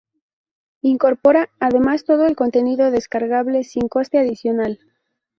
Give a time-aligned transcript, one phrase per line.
[0.81, 4.79] Incorpora, además, todo el contenido descargable sin coste adicional.